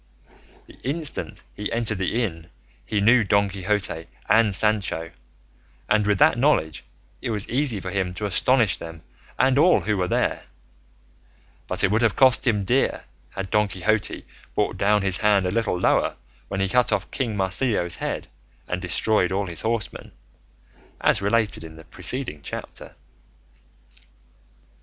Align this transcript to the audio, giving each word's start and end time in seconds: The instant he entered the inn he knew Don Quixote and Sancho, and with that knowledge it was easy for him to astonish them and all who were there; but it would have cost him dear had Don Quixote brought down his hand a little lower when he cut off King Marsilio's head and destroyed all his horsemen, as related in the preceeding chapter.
The 0.65 0.79
instant 0.81 1.43
he 1.53 1.71
entered 1.71 1.99
the 1.99 2.23
inn 2.23 2.49
he 2.87 2.99
knew 3.01 3.23
Don 3.23 3.49
Quixote 3.49 4.07
and 4.27 4.55
Sancho, 4.55 5.11
and 5.87 6.07
with 6.07 6.17
that 6.17 6.39
knowledge 6.39 6.83
it 7.21 7.29
was 7.29 7.47
easy 7.49 7.79
for 7.79 7.91
him 7.91 8.15
to 8.15 8.25
astonish 8.25 8.77
them 8.77 9.03
and 9.37 9.59
all 9.59 9.81
who 9.81 9.95
were 9.97 10.07
there; 10.07 10.45
but 11.67 11.83
it 11.83 11.91
would 11.91 12.01
have 12.01 12.15
cost 12.15 12.47
him 12.47 12.63
dear 12.63 13.03
had 13.29 13.51
Don 13.51 13.67
Quixote 13.67 14.25
brought 14.55 14.75
down 14.75 15.03
his 15.03 15.17
hand 15.17 15.45
a 15.45 15.51
little 15.51 15.79
lower 15.79 16.15
when 16.47 16.61
he 16.61 16.67
cut 16.67 16.91
off 16.91 17.11
King 17.11 17.37
Marsilio's 17.37 17.97
head 17.97 18.27
and 18.67 18.81
destroyed 18.81 19.31
all 19.31 19.45
his 19.45 19.61
horsemen, 19.61 20.13
as 20.99 21.21
related 21.21 21.63
in 21.63 21.75
the 21.75 21.83
preceeding 21.83 22.41
chapter. 22.41 22.95